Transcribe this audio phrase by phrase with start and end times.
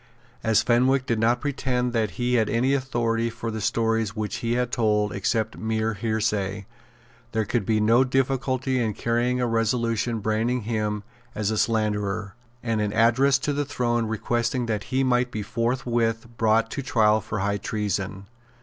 [0.43, 4.53] As Fenwick did not pretend that he had any authority for the stories which he
[4.53, 6.65] had told except mere hearsay,
[7.33, 11.03] there could be no difficulty in carrying a resolution branding him
[11.35, 12.33] as a slanderer,
[12.63, 17.21] and an address to the throne requesting that he might be forthwith brought to trial
[17.21, 18.25] for high treason.